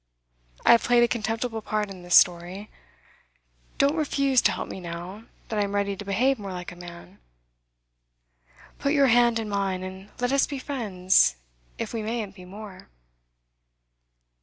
I 0.65 0.71
have 0.71 0.81
played 0.83 1.03
a 1.03 1.07
contemptible 1.07 1.61
part 1.61 1.91
in 1.91 2.01
this 2.01 2.15
story; 2.15 2.71
don't 3.77 3.95
refuse 3.95 4.41
to 4.41 4.51
help 4.51 4.67
me 4.67 4.79
now 4.79 5.25
that 5.49 5.59
I 5.59 5.63
am 5.63 5.75
ready 5.75 5.95
to 5.95 6.03
behave 6.03 6.39
more 6.39 6.51
like 6.51 6.71
a 6.71 6.75
man. 6.75 7.19
Put 8.79 8.93
your 8.93 9.09
hand 9.09 9.37
in 9.37 9.47
mine, 9.47 9.83
and 9.83 10.09
let 10.19 10.31
us 10.33 10.47
be 10.47 10.57
friends, 10.57 11.35
if 11.77 11.93
we 11.93 12.01
mayn't 12.01 12.33
be 12.33 12.45
more. 12.45 12.89